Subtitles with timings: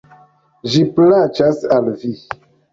[0.75, 2.13] Ĝi plaĉas al vi!